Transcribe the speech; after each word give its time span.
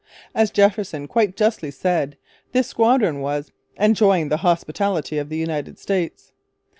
As 0.33 0.49
Jefferson 0.49 1.07
quite 1.07 1.35
justly 1.37 1.69
said, 1.69 2.17
this 2.53 2.65
squadron 2.67 3.19
was 3.21 3.51
'enjoying 3.77 4.29
the 4.29 4.37
hospitality 4.37 5.19
of 5.19 5.29
the 5.29 5.37
United 5.37 5.77
States.' 5.77 6.31